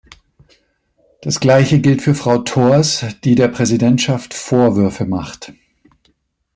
[1.21, 5.53] Das Gleiche gilt für Frau Thors, die der Präsidentschaft Vorwürfe macht.